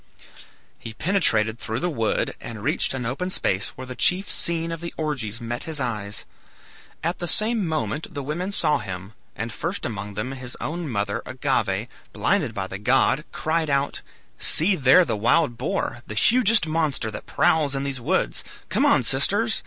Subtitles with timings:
[0.79, 4.81] He penetrated through the wood and reached an open space where the chief scene of
[4.81, 6.25] the orgies met his eyes.
[7.03, 11.21] At the same moment the women saw him; and first among them his own mother,
[11.27, 14.01] Agave, blinded by the god, cried out,
[14.39, 18.43] "See there the wild boar, the hugest monster that prowls in these woods!
[18.69, 19.59] Come on, sisters!